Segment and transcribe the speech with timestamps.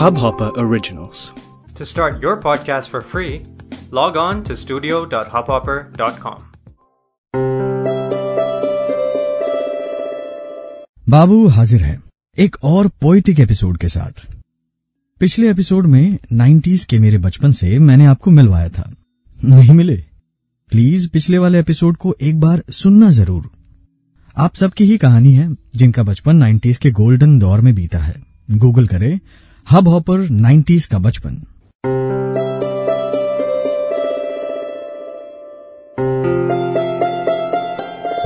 [0.00, 1.32] Hubhopper Originals.
[1.74, 3.42] To start your podcast for free,
[3.90, 6.38] log on to studio.hubhopper.com.
[11.08, 12.02] बाबू हाजिर है
[12.38, 14.26] एक और पोइटिक एपिसोड के साथ
[15.20, 18.90] पिछले एपिसोड में 90s के मेरे बचपन से मैंने आपको मिलवाया था
[19.44, 19.96] नहीं मिले
[20.70, 23.50] प्लीज़ पिछले वाले एपिसोड को एक बार सुनना ज़रूर
[24.36, 28.14] आप सबकी ही कहानी है, जिनका बचपन 90s के गोल्डन दौर में बीता है।
[28.50, 29.20] गूगल करें
[29.70, 31.36] हब हॉपर 90s का बचपन।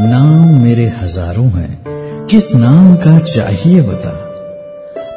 [0.00, 1.84] नाम मेरे हज़ारों हैं,
[2.26, 4.14] किस नाम का चाहिए बता?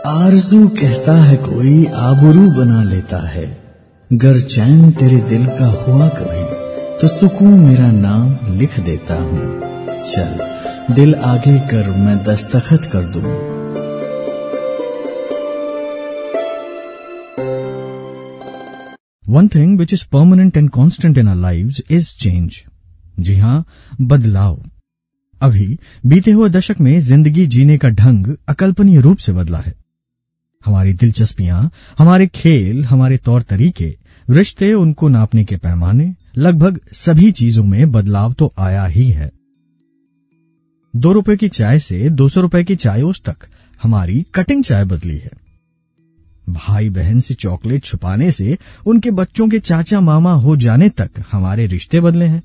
[0.08, 3.48] आरज़ू कहता है कोई, आबरू बना लेता है।
[4.14, 6.44] गर चैन तेरे दिल का हुआ कभी
[7.02, 9.60] तो सुकून मेरा नाम लिख देता हूँ।
[10.06, 10.59] चल
[10.96, 13.22] दिल आगे कर, मैं दस्तखत कर दूँ।
[19.26, 22.62] One thing which is permanent and constant in our live is change
[23.20, 23.66] जी हाँ
[24.02, 24.62] बदलाव।
[25.42, 29.74] अभी बीते हुए दशक में ज़िंदगी जीने का ढंग अकल्पनीय रूप से बदला है।
[30.66, 33.96] हमारी दिलचस्पियाँ, हमारे खेल, हमारे तौर तरीके,
[34.30, 39.39] रिश्ते उनको नापने के पैमाने, लगभग सभी चीज़ों में बदलाव तो आया ही है।
[40.94, 43.48] दो रुपए की चाय से दो सौ रुपए की चायोस तक
[43.84, 45.32] हमारी कटिंग चाय बदली है।
[46.48, 51.66] भाई बहन से चॉकलेट छुपाने से उनके बच्चों के चाचा मामा हो जाने तक हमारे
[51.68, 52.42] रिश्ते बदले हैं।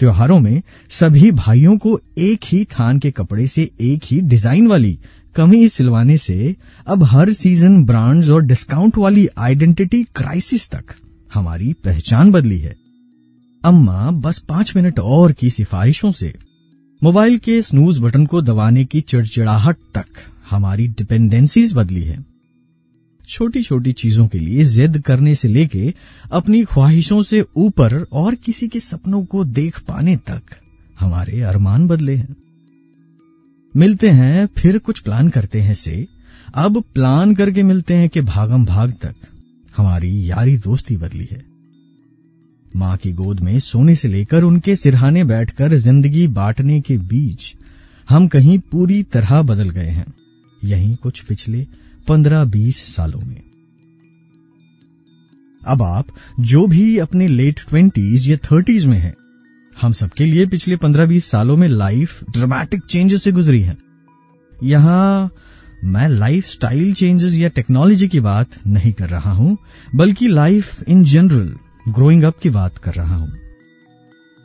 [0.00, 4.98] त्योहारों में सभी भाइयों को एक ही थान के कपड़े से एक ही डिज़ाइन वाली
[5.36, 6.54] कमी सिलवाने से
[6.86, 10.94] अब हर सीज़न ब्रांड्स और डिस्काउंट वाली आइडेंटिटी क्राइसिस तक
[11.34, 12.74] हमारी पहचान बदली है।
[13.62, 16.32] अम्मा, बस पाँच मिनट और की सिफारिशों से
[17.04, 20.04] मोबाइल के स्नूज बटन को दबाने की चिड़चिड़ाहट तक
[20.50, 22.24] हमारी डिपेंडेंसीज बदली है।
[23.28, 25.94] छोटी छोटी चीज़ों के लिए जिद करने से लेके
[26.32, 30.42] अपनी ख्वाहिशों से ऊपर और किसी के सपनों को देख पाने तक
[31.00, 32.36] हमारे अरमान बदले हैं।
[33.76, 36.06] मिलते हैं, फिर कुछ प्लान करते हैं से।
[36.54, 39.14] अब प्लान करके मिलते हैं कि भागम भाग तक
[39.76, 41.53] हमारी यारी दोस्ती बदली है।
[42.74, 47.54] माँ की गोद में सोने से लेकर उनके सिरहाने बैठकर ज़िंदगी बांटने के बीच
[48.08, 50.06] हम कहीं पूरी तरह बदल गए हैं।
[50.62, 51.66] यही कुछ पिछले
[52.08, 53.42] पंद्रह बीस सालों में।
[55.62, 56.06] अब आप
[56.42, 59.14] जो भी अपने लेट ट्वेंटीज या थर्टीज में हैं,
[59.76, 63.76] हम सबके लिए पिछले पंद्रह बीस सालों में लाइफ ड्रामेटिक चेंजेस से गुजरी है।
[64.52, 65.30] यहाँ
[65.84, 69.56] मैं लाइफ स्टाइल चेंजेस या टेक्नोलॉजी की बात नहीं कर रहा हूँ,
[69.94, 71.54] बल्कि life in general
[71.86, 73.32] growing up की बात कर रहा हूँ।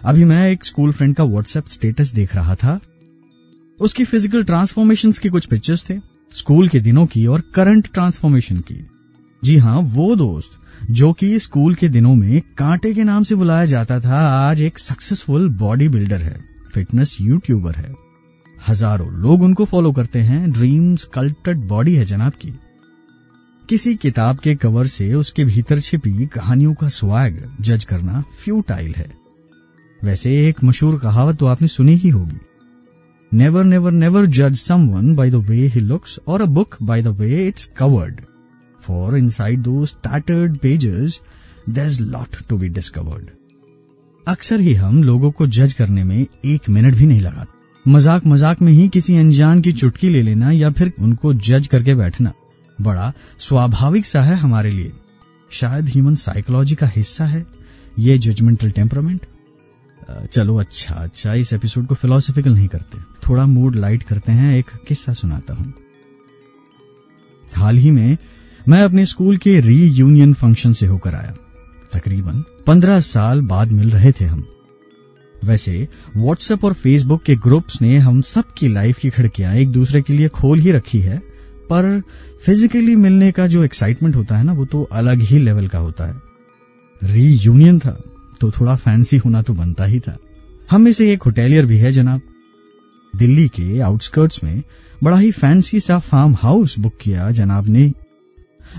[0.01, 2.79] अभी मैं एक स्कूल फ्रेंड का व्हाट्सएप स्टेटस देख रहा था।
[3.79, 5.97] उसकी फ़िज़िकल ट्रांसफॉर्मेशन के कुछ पिक्चर्स थे
[6.31, 8.85] स्कूल के दिनों की और करंट ट्रांसफॉर्मेशन की।
[9.43, 10.59] जी हाँ वो दोस्त,
[10.91, 14.79] जो कि स्कूल के दिनों में कांटे के नाम से बुलाया जाता था, आज एक
[14.79, 16.39] सक्सेसफुल बॉडी बिल्डर है
[16.73, 17.93] फिटनेस यूट्यूबर है।
[18.67, 22.53] हज़ारों लोग उनको फॉलो करते हैं ड्रीम स्कल्प्टेड बॉडी है जनाब की।
[23.69, 29.09] किसी किताब के कवर से उसके भीतर छिपी कहानियों का स्वाग जज करना फ्यूटाइल है
[29.99, 32.39] वैसे एक मशहूर कहावत तो आपने सुनी ही होगी
[33.31, 37.13] नेवर नेवर नेवर जज someone by the way he looks or a book by the
[37.21, 38.23] way it's covered.
[38.79, 41.19] For inside those tattered pages,
[41.69, 43.29] there's lot to be discovered.
[44.27, 48.61] अक्सर ही हम लोगों को जज करने में एक मिनट भी नहीं लगाते मज़ाक मज़ाक
[48.61, 52.33] में ही किसी अनजान की चुटकी ले लेना या फिर उनको जज करके बैठना
[52.81, 54.91] बड़ा स्वाभाविक सा है हमारे लिए।
[55.51, 57.45] शायद ह्यूमन साइकोलॉजी का हिस्सा है।
[57.99, 59.25] ये जजमेंटल टेम्परामेंट
[60.33, 62.97] चलो अच्छा अच्छा इस एपिसोड को फिलोसफिकल नहीं करते।
[63.27, 65.73] थोड़ा मूड लाइट करते हैं, एक किस्सा सुनाता हूँ।
[67.43, 68.17] हाल ही में
[68.65, 71.33] मैं अपने स्कूल के री यूनियन फ़ंक्शन से होकर आया।
[71.93, 74.45] तकरीबन पंद्रह साल बाद मिल रहे थे हम।
[75.35, 80.13] वैसे व्हाट्सएप और फेसबुक के ग्रुप्स ने हम सबकी लाइफ की खिड़कियाँ एक दूसरे के
[80.13, 81.21] लिए खोल ही रखी है।
[81.71, 82.01] पर
[82.45, 86.05] फिजिकली मिलने का जो एक्साइटमेंट होता है ना वो तो अलग ही लेवल का होता
[86.05, 86.15] है।
[87.03, 88.01] री यूनियन था
[88.41, 90.17] तो थोड़ा फैंसी होना तो बनता ही था।
[90.71, 92.21] हम में से एक होटेलियर भी है जनाब।
[93.13, 94.61] दिल्ली के आउटस्कर्ट्स में
[95.03, 97.91] बड़ा ही फैंसी सा फार्म हाउस बुक किया जनाब ने।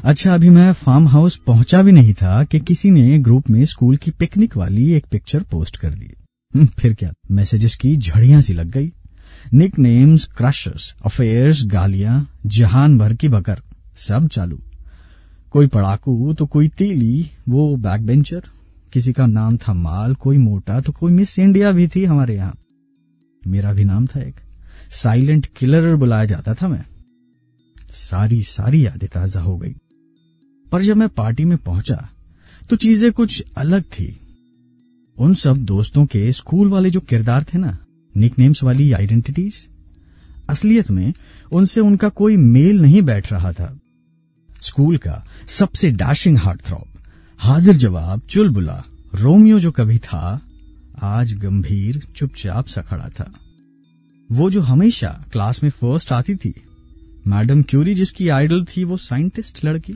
[0.05, 3.97] अच्छा अभी मैं फार्म हाउस पहुँचा भी नहीं था कि किसी ने ग्रुप में स्कूल
[3.97, 6.11] की पिकनिक वाली एक पिक्चर पोस्ट कर दी।
[6.55, 7.13] हम्म, फिर क्या?
[7.31, 8.93] मैसेजेस की झड़ियाँ सी लग गई।
[9.55, 13.61] निक नेम्स क्रशर्स अफेयर्स गालियाँ जहान भर की बकर
[13.99, 14.61] सब चालू।
[15.51, 18.43] कोई पड़ाकू तो कोई तीली, वो बैक बेंचर
[18.93, 22.57] किसी का नाम था माल, कोई मोटा तो कोई मिस इंडिया भी थी हमारे यहाँ।
[23.43, 24.41] मेरा भी नाम था एक।
[24.93, 26.85] साइलेंट किलर बुलाया जाता था मैं।
[27.93, 29.75] सारी सारी यादें ताज़ा हो गई।
[30.73, 32.09] पर जब मैं पार्टी में पहुँचा
[32.71, 34.17] तो चीज़ें कुछ अलग थी।
[35.17, 37.77] उन सब दोस्तों के स्कूल वाले जो किरदार थे ना
[38.17, 39.67] निकनेम्स वाली आइडेंटिटीज
[40.49, 41.13] असलियत में,
[41.53, 43.79] उनसे उनका कोई मेल नहीं बैठ रहा था।
[44.63, 46.87] स्कूल का सबसे डैशिंग हार्ट थ्रॉप
[47.39, 48.85] हाजिर जवाब, चुलबुला,
[49.15, 50.41] रोमियो जो कभी था,
[51.03, 53.33] आज गंभीर, चुपचाप सा खड़ा था।
[54.33, 56.55] वो जो हमेशा क्लास में फ़र्स्ट आती थी,
[57.27, 59.95] मैडम क्यूरी जिसकी आइडल थी वो साइंटिस्ट लड़की,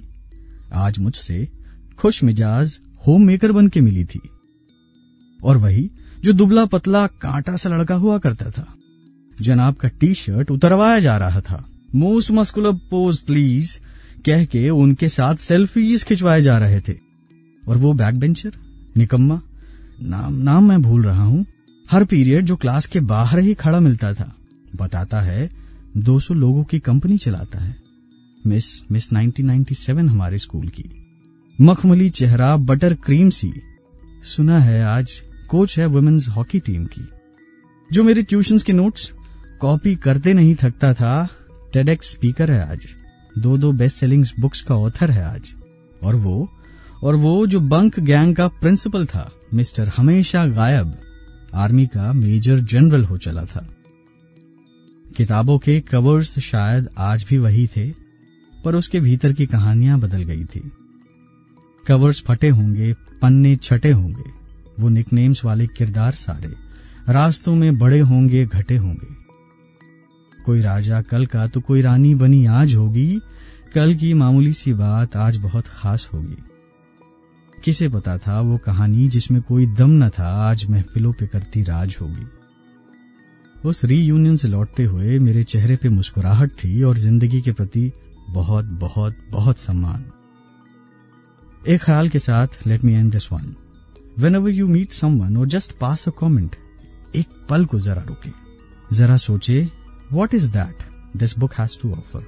[0.73, 1.49] आज मुझसे
[1.99, 4.21] खुश मिजाज होम मेकर बन के मिली थी।
[5.45, 5.91] और वही
[6.25, 8.75] जो दुबला पतला कांटा सा लड़का हुआ करता था।
[9.41, 13.79] जनाब का टी शर्ट उतरवाया जा रहा था। मोस्ट मस्कुलर पोज, प्लीज़,
[14.27, 16.99] कह के उनके साथ सेल्फीज खिंचवाए जा रहे थे।
[17.69, 18.53] और वो बैक बेंचर,
[18.97, 19.43] निकम्मा,
[20.03, 21.47] नाम नाम मैं भूल रहा हूँ,
[21.91, 24.37] हर पीरियड जो क्लास के बाहर ही खड़ा मिलता था,
[24.77, 25.51] बताता है
[25.97, 27.77] 200 लोगों की कंपनी चलाता है।
[28.47, 31.07] मिस मिस 1997 हमारे स्कूल की।
[31.61, 33.53] मखमली चेहरा, बटर क्रीम सी।
[34.37, 37.09] सुना है आज कोच है वुमेन्स हॉकी टीम की।
[37.93, 39.13] जो मेरे ट्यूशंस के नोट्स
[39.61, 41.29] कॉपी करते नहीं थकता था
[41.73, 42.87] टेडेक्स स्पीकर है आज।
[43.39, 45.55] दो दो बेस्ट सेलिंग बुक्स का ऑथर है आज।
[46.03, 46.53] और वो
[47.03, 50.95] और वो जो बंक गैंग का प्रिंसिपल था मिस्टर हमेशा गायब।
[51.55, 53.75] आर्मी का मेजर जनरल हो चला था।
[55.17, 57.91] किताबों के कवर्स शायद आज भी वही थे,
[58.65, 60.73] पर उसके भीतर की कहानियाँ बदल गई थी।
[61.87, 62.93] कवर्स फटे होंगे,
[63.23, 64.44] पन्ने छटे होंगे।
[64.81, 66.55] वो निकनेम्स वाले किरदार सारे।
[67.09, 69.13] रास्तों में बड़े होंगे, घटे होंगे।
[70.45, 73.21] कोई राजा कल का तो कोई रानी बनी आज होगी।
[73.75, 76.37] कल की मामूली सी बात आज बहुत खास होगी।
[77.65, 81.97] किसे पता था वो कहानी जिसमें कोई दम न था, आज महफिलों पे करती राज
[82.01, 82.27] होगी।
[83.65, 87.91] उस रीयूनियन से लौटते हुए मेरे चेहरे पे मुस्कुराहट थी और ज़िंदगी के प्रति
[88.31, 90.05] बहुत बहुत बहुत सम्मान।
[91.69, 93.55] एक ख्याल के साथ let me end this one
[94.35, 96.57] whenever you meet someone और जस्ट पास अ कॉमेंट
[97.17, 98.31] एक पल को जरा रुके।
[98.97, 99.69] जरा सोचे
[100.13, 100.83] what is that
[101.17, 102.27] this book has to offer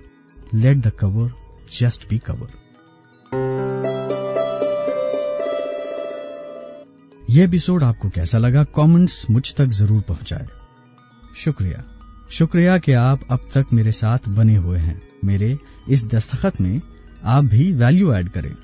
[0.55, 1.31] let the cover
[1.79, 2.65] just be cover
[7.31, 8.65] यह एपिसोड आपको कैसा लगा?
[8.65, 10.47] कमेंट्स मुझ तक ज़रूर पहुँचाए।
[11.37, 11.85] शुक्रिया।
[12.31, 15.57] शुक्रिया कि आप अब तक मेरे साथ बने हुए हैं। मेरे
[15.89, 16.81] इस दस्तखत में
[17.25, 18.55] आप भी वैल्यू ऐड करें।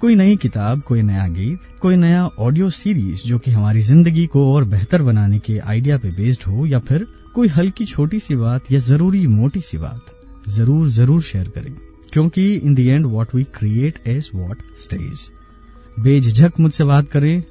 [0.00, 4.44] कोई नई किताब, कोई नया गीत, कोई नया ऑडियो सीरीज़ जो कि हमारी ज़िंदगी को
[4.52, 8.70] और बेहतर बनाने के आइडिया पे बेस्ड हो या फिर कोई हल्की छोटी सी बात
[8.72, 10.00] या ज़रूरी मोटी सी बात,
[10.48, 11.74] ज़रूर ज़रूर शेयर करें।
[12.12, 15.28] क्योंकि in the end what we create is what stays
[16.00, 17.42] बेझिझक मुझसे बात करें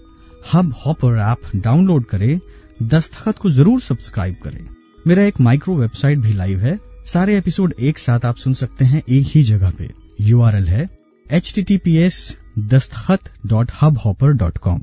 [0.54, 2.40] हब हॉपर ऐप डाउनलोड करें,
[2.84, 4.68] दस्तखत को ज़रूर सब्सक्राइब करें।
[5.07, 9.04] मेरा एक माइक्रो वेबसाइट भी लाइव है, सारे एपिसोड एक साथ आप सुन सकते हैं
[9.10, 9.90] एक ही जगह पे।
[10.22, 10.90] यूआरएल है
[11.25, 13.72] H T T P S Dastakhat dot
[14.06, 14.81] Hubhopper dot com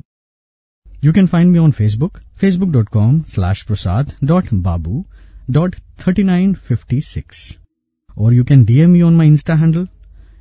[1.03, 5.05] you can find me on Facebook Facebook dot com slash Prasad dot Babu
[5.51, 5.75] dot
[6.05, 7.41] thirty nine fifty six
[8.17, 9.87] और you can DM me on my Insta handle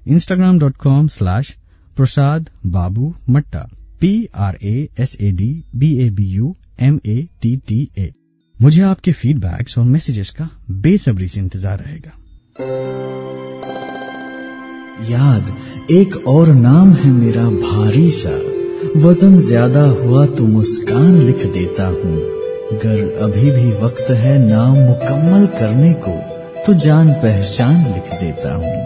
[0.07, 1.55] Instagram dot com slash
[1.97, 3.67] Prasad Babu Matta
[4.01, 6.55] P R A S A D B A B U
[6.89, 8.13] M A T T A
[8.57, 12.13] मुझे आपके feedbacks और messages का बेसब्री से इंतज़ार रहेगा।
[14.97, 15.49] याद,
[15.91, 18.31] एक और नाम है मेरा भारी सा।
[18.99, 22.17] वज़न ज़्यादा हुआ तो मुस्कान लिख देता हूँ।
[22.69, 26.15] अगर अभी भी वक्त है नाम मुकम्मल करने को
[26.63, 28.77] तो जान पहचान लिख देता हूँ।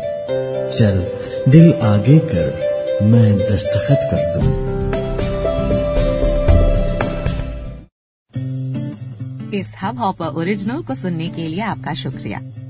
[0.70, 1.02] चल,
[1.50, 2.48] दिल आगे कर,
[3.02, 4.48] मैं दस्तखत कर दूँ।
[9.54, 12.40] इस हब हॉपर ओरिजिनल को सुनने के लिए आपका शुक्रिया।